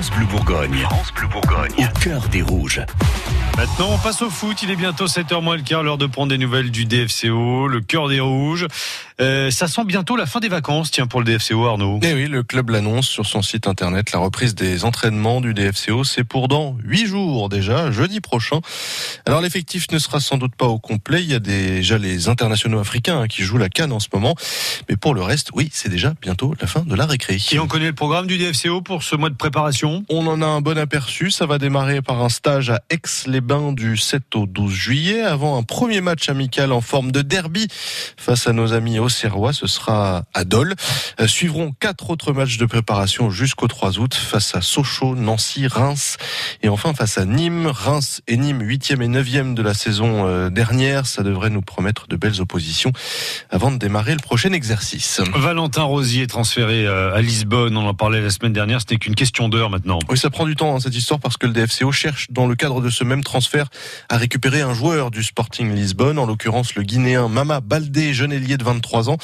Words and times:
France 0.00 0.16
Bleu 0.16 0.26
Bourgogne. 0.28 0.78
France 0.78 1.12
Bleu 1.12 1.28
Bourgogne. 1.28 1.90
Au 1.94 1.98
cœur 1.98 2.26
des 2.30 2.40
rouges. 2.40 2.80
Maintenant, 3.58 3.90
on 3.92 3.98
passe 3.98 4.22
au 4.22 4.30
foot. 4.30 4.62
Il 4.62 4.70
est 4.70 4.76
bientôt 4.76 5.04
7h 5.04 5.42
moins 5.42 5.56
le 5.56 5.62
quart, 5.62 5.82
l'heure 5.82 5.98
de 5.98 6.06
prendre 6.06 6.30
des 6.30 6.38
nouvelles 6.38 6.70
du 6.70 6.86
DFCO, 6.86 7.68
le 7.68 7.82
cœur 7.82 8.08
des 8.08 8.20
rouges. 8.20 8.66
Euh, 9.20 9.50
ça 9.50 9.68
sent 9.68 9.84
bientôt 9.84 10.16
la 10.16 10.24
fin 10.24 10.40
des 10.40 10.48
vacances, 10.48 10.90
tiens, 10.90 11.06
pour 11.06 11.20
le 11.20 11.26
DFCO, 11.26 11.66
Arnaud. 11.66 12.00
Eh 12.02 12.14
oui, 12.14 12.26
le 12.26 12.42
club 12.42 12.70
l'annonce 12.70 13.06
sur 13.06 13.26
son 13.26 13.42
site 13.42 13.66
internet. 13.66 14.12
La 14.12 14.18
reprise 14.18 14.54
des 14.54 14.86
entraînements 14.86 15.42
du 15.42 15.52
DFCO, 15.52 16.04
c'est 16.04 16.24
pour 16.24 16.48
dans 16.48 16.78
8 16.82 17.06
jours 17.06 17.50
déjà, 17.50 17.90
jeudi 17.90 18.20
prochain. 18.20 18.60
Alors 19.26 19.42
l'effectif 19.42 19.90
ne 19.92 19.98
sera 19.98 20.20
sans 20.20 20.38
doute 20.38 20.54
pas 20.54 20.68
au 20.68 20.78
complet. 20.78 21.22
Il 21.22 21.30
y 21.30 21.34
a 21.34 21.40
déjà 21.40 21.98
les 21.98 22.30
internationaux 22.30 22.78
africains 22.78 23.20
hein, 23.20 23.28
qui 23.28 23.42
jouent 23.42 23.58
la 23.58 23.68
canne 23.68 23.92
en 23.92 24.00
ce 24.00 24.08
moment. 24.10 24.34
Mais 24.88 24.96
pour 24.96 25.12
le 25.12 25.20
reste, 25.20 25.50
oui, 25.52 25.68
c'est 25.70 25.90
déjà 25.90 26.14
bientôt 26.22 26.54
la 26.58 26.66
fin 26.66 26.80
de 26.80 26.94
la 26.94 27.04
récré. 27.04 27.36
Et 27.52 27.58
on 27.58 27.66
connaît 27.66 27.88
le 27.88 27.92
programme 27.92 28.26
du 28.26 28.38
DFCO 28.38 28.80
pour 28.80 29.02
ce 29.02 29.16
mois 29.16 29.28
de 29.28 29.34
préparation 29.34 29.89
On 30.08 30.26
en 30.26 30.42
a 30.42 30.46
un 30.46 30.60
bon 30.60 30.78
aperçu. 30.78 31.30
Ça 31.30 31.46
va 31.46 31.58
démarrer 31.58 32.02
par 32.02 32.22
un 32.22 32.28
stage 32.28 32.70
à 32.70 32.80
Aix-les-Bains 32.90 33.72
du 33.72 33.96
7 33.96 34.34
au 34.36 34.46
12 34.46 34.72
juillet 34.72 35.22
avant 35.22 35.56
un 35.56 35.62
premier 35.62 36.00
match 36.00 36.28
amical 36.28 36.72
en 36.72 36.80
forme 36.80 37.12
de 37.12 37.22
derby 37.22 37.68
face 38.16 38.46
à 38.46 38.52
nos 38.52 38.72
amis 38.72 38.98
auxerrois. 38.98 39.52
Ce 39.52 39.66
sera 39.66 40.24
à 40.34 40.44
Dole. 40.44 40.74
Euh, 41.20 41.26
suivront 41.26 41.72
quatre 41.78 42.10
autres 42.10 42.32
matchs 42.32 42.58
de 42.58 42.66
préparation 42.66 43.30
jusqu'au 43.30 43.68
3 43.68 43.98
août 43.98 44.14
face 44.14 44.54
à 44.54 44.60
Sochaux, 44.60 45.14
Nancy, 45.16 45.66
Reims 45.66 46.16
et 46.62 46.68
enfin 46.68 46.94
face 46.94 47.18
à 47.18 47.24
Nîmes. 47.24 47.66
Reims 47.66 48.22
et 48.26 48.36
Nîmes, 48.36 48.62
8e 48.62 49.02
et 49.02 49.08
9e 49.08 49.54
de 49.54 49.62
la 49.62 49.74
saison 49.74 50.26
euh, 50.26 50.50
dernière. 50.50 51.06
Ça 51.06 51.22
devrait 51.22 51.50
nous 51.50 51.62
promettre 51.62 52.06
de 52.06 52.16
belles 52.16 52.40
oppositions 52.40 52.92
avant 53.50 53.70
de 53.70 53.76
démarrer 53.76 54.12
le 54.12 54.20
prochain 54.20 54.52
exercice. 54.52 55.20
Valentin 55.34 55.82
Rosier 55.82 56.26
transféré 56.26 56.86
euh, 56.86 57.14
à 57.14 57.20
Lisbonne, 57.20 57.76
on 57.76 57.86
en 57.86 57.94
parlait 57.94 58.20
la 58.20 58.30
semaine 58.30 58.52
dernière, 58.52 58.80
n'est 58.90 58.98
qu'une 58.98 59.14
question 59.14 59.48
d'heure 59.48 59.70
maintenant. 59.70 59.79
Oui, 60.08 60.18
ça 60.18 60.30
prend 60.30 60.44
du 60.46 60.56
temps 60.56 60.76
hein, 60.76 60.80
cette 60.80 60.94
histoire 60.94 61.20
parce 61.20 61.36
que 61.36 61.46
le 61.46 61.52
DFCO 61.52 61.92
cherche 61.92 62.26
dans 62.30 62.46
le 62.46 62.54
cadre 62.54 62.80
de 62.80 62.90
ce 62.90 63.04
même 63.04 63.22
transfert 63.24 63.68
à 64.08 64.16
récupérer 64.16 64.60
un 64.60 64.74
joueur 64.74 65.10
du 65.10 65.22
Sporting 65.22 65.74
Lisbonne, 65.74 66.18
en 66.18 66.26
l'occurrence 66.26 66.74
le 66.74 66.82
Guinéen 66.82 67.28
Mama 67.28 67.60
Baldé, 67.60 68.12
jeune 68.14 68.32
ailier 68.32 68.56
de 68.56 68.64
23 68.64 69.10
ans. 69.10 69.16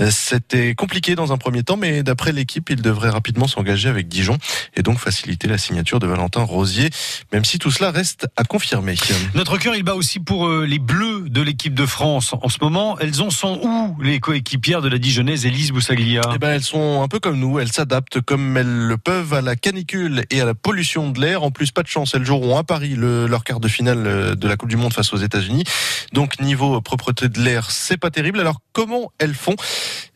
Euh, 0.00 0.10
C'était 0.10 0.74
compliqué 0.74 1.14
dans 1.14 1.32
un 1.32 1.38
premier 1.38 1.62
temps, 1.62 1.76
mais 1.76 2.02
d'après 2.02 2.32
l'équipe, 2.32 2.70
il 2.70 2.82
devrait 2.82 3.10
rapidement 3.10 3.46
s'engager 3.46 3.88
avec 3.88 4.08
Dijon 4.08 4.38
et 4.76 4.82
donc 4.82 4.98
faciliter 4.98 5.48
la 5.48 5.58
signature 5.58 6.00
de 6.00 6.06
Valentin 6.06 6.42
Rosier, 6.42 6.90
même 7.32 7.44
si 7.44 7.58
tout 7.58 7.70
cela 7.70 7.90
reste 7.90 8.26
à 8.36 8.44
confirmer. 8.44 8.94
Notre 9.34 9.58
cœur, 9.58 9.74
il 9.74 9.82
bat 9.82 9.94
aussi 9.94 10.18
pour 10.20 10.46
euh, 10.46 10.66
les 10.66 10.78
Bleus 10.78 11.28
de 11.28 11.40
l'équipe 11.42 11.74
de 11.74 11.86
France. 11.86 12.34
En 12.42 12.48
ce 12.48 12.58
moment, 12.60 12.98
elles 12.98 13.22
en 13.22 13.30
sont 13.30 13.60
où 13.62 14.02
les 14.02 14.20
coéquipières 14.20 14.82
de 14.82 14.88
la 14.88 14.98
Dijonnaise 14.98 15.46
Elise 15.46 15.72
Boussaglia? 15.72 16.22
Eh 16.34 16.38
ben, 16.38 16.50
elles 16.50 16.62
sont 16.62 17.02
un 17.02 17.08
peu 17.08 17.20
comme 17.20 17.38
nous, 17.38 17.58
elles 17.58 17.72
s'adaptent 17.72 18.20
comme 18.20 18.56
elles 18.56 18.86
le 18.86 18.96
peuvent 18.96 19.34
à 19.34 19.40
la 19.40 19.56
canicule 19.56 19.91
et 20.30 20.40
à 20.40 20.44
la 20.44 20.54
pollution 20.54 21.10
de 21.10 21.20
l'air. 21.20 21.42
En 21.42 21.50
plus, 21.50 21.70
pas 21.70 21.82
de 21.82 21.88
chance, 21.88 22.14
elles 22.14 22.24
joueront 22.24 22.56
à 22.56 22.64
Paris 22.64 22.94
le, 22.96 23.26
leur 23.26 23.44
quart 23.44 23.60
de 23.60 23.68
finale 23.68 24.06
euh, 24.06 24.34
de 24.34 24.48
la 24.48 24.56
Coupe 24.56 24.68
du 24.68 24.76
Monde 24.76 24.92
face 24.92 25.12
aux 25.12 25.18
États-Unis. 25.18 25.64
Donc 26.12 26.40
niveau 26.40 26.80
propreté 26.80 27.28
de 27.28 27.40
l'air, 27.40 27.70
c'est 27.70 27.96
pas 27.96 28.10
terrible. 28.10 28.40
Alors 28.40 28.58
comment 28.72 29.12
elles 29.18 29.34
font? 29.34 29.56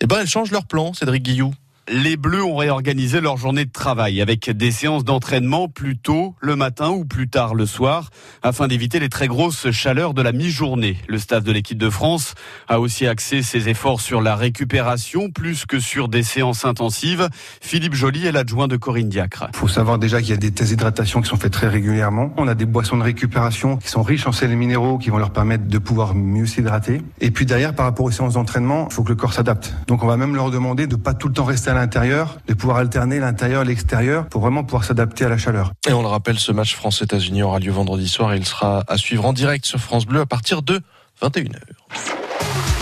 Eh 0.01 0.07
ben, 0.07 0.21
elles 0.21 0.29
changent 0.29 0.51
leur 0.51 0.67
plan, 0.67 0.93
Cédric 0.95 1.23
Guillou. 1.23 1.53
Les 1.89 2.17
Bleus 2.17 2.43
ont 2.43 2.57
réorganisé 2.57 3.21
leur 3.21 3.37
journée 3.37 3.65
de 3.65 3.71
travail 3.71 4.21
avec 4.21 4.51
des 4.51 4.73
séances 4.73 5.05
d'entraînement 5.05 5.69
plus 5.69 5.97
tôt 5.97 6.35
le 6.41 6.57
matin 6.57 6.91
ou 6.91 7.05
plus 7.05 7.29
tard 7.29 7.55
le 7.55 7.65
soir 7.65 8.11
afin 8.43 8.67
d'éviter 8.67 8.99
les 8.99 9.09
très 9.09 9.29
grosses 9.29 9.71
chaleurs 9.71 10.13
de 10.13 10.21
la 10.21 10.33
mi-journée. 10.33 10.97
Le 11.07 11.21
staff 11.21 11.45
de 11.45 11.53
l'équipe 11.53 11.79
de 11.79 11.89
France 11.89 12.35
a 12.67 12.81
aussi 12.81 13.07
axé 13.07 13.41
ses 13.43 13.69
efforts 13.69 14.01
sur 14.01 14.21
la 14.21 14.35
récupération 14.35 15.31
plus 15.31 15.65
que 15.65 15.79
sur 15.79 16.09
des 16.09 16.25
séances 16.25 16.65
intensives. 16.65 17.29
Philippe 17.61 17.95
Joly 17.95 18.27
est 18.27 18.33
l'adjoint 18.33 18.67
de 18.67 18.77
Corinne 18.77 19.09
Diacre. 19.09 19.47
Il 19.55 19.57
faut 19.57 19.69
savoir 19.69 20.01
déjà 20.01 20.19
qu'il 20.21 20.31
y 20.31 20.33
a 20.33 20.39
des 20.39 20.51
tests 20.51 20.71
d'hydratation 20.71 21.21
qui 21.21 21.29
sont 21.29 21.37
faits 21.37 21.53
très 21.53 21.69
régulièrement. 21.69 22.33
On 22.37 22.49
a 22.49 22.57
des 22.57 22.67
boissons 22.67 22.97
de 22.97 23.05
récupération 23.05 23.77
qui 23.77 23.91
sont 23.91 24.03
riches 24.03 24.27
en 24.27 24.33
sels 24.33 24.51
et 24.51 24.57
minéraux 24.57 24.99
qui 24.99 25.11
vont 25.11 25.19
leur 25.19 25.31
permettre 25.31 25.69
de 25.69 25.79
pouvoir 25.79 26.17
mieux 26.17 26.47
s'hydrater. 26.47 27.01
Et 27.21 27.31
puis 27.31 27.47
derrière, 27.47 27.77
par 27.77 27.87
rapport 27.87 28.07
aux 28.07 28.11
séances 28.11 28.35
d'entraînement, 28.35 28.89
il 28.91 28.93
faut 28.93 29.05
que 29.05 29.11
le 29.11 29.15
corps 29.15 29.35
s'adapte. 29.35 29.73
Donc 29.87 30.03
on 30.03 30.09
va 30.09 30.17
même 30.17 30.35
leur 30.35 30.51
demander 30.51 30.89
de 30.89 30.97
pas 30.97 31.15
tout 31.15 31.29
le 31.29 31.35
temps 31.35 31.45
rester 31.45 31.71
à 31.71 31.76
l'intérieur, 31.77 32.39
de 32.49 32.55
pouvoir 32.55 32.79
alterner 32.79 33.21
l'intérieur 33.21 33.63
et 33.63 33.65
l'extérieur 33.65 34.27
pour 34.27 34.41
vraiment 34.41 34.65
pouvoir 34.65 34.85
s'adapter 34.85 35.25
à 35.25 35.29
la 35.29 35.39
chaleur. 35.39 35.73
Et 35.89 35.93
on 35.93 36.03
le 36.03 36.09
rappelle, 36.09 36.39
ce 36.39 36.53
match 36.53 36.75
France-États-Unis 36.75 37.43
aura 37.43 37.59
lieu 37.59 37.71
vendredi 37.71 38.09
soir 38.09 38.33
et 38.35 38.37
il 38.37 38.47
sera 38.47 38.83
à 38.89 38.97
suivre 38.97 39.25
en 39.25 39.33
direct 39.33 39.65
sur 39.65 39.79
France 39.79 40.07
Bleu 40.07 40.21
à 40.21 40.27
partir 40.27 40.63
de 40.63 40.81
21h. 41.23 41.57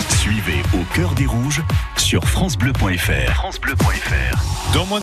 Suivez 0.09 0.63
au 0.73 0.83
cœur 0.95 1.13
des 1.13 1.27
rouges 1.27 1.61
sur 1.97 2.23
FranceBleu.fr. 2.27 3.31
FranceBleu.fr. 3.33 4.73
Dans 4.73 4.85
moins 4.87 4.93